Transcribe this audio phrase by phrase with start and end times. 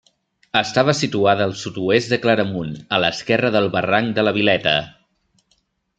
[0.61, 4.77] Estava situada al sud-oest de Claramunt, a l'esquerra del barranc de la Vileta.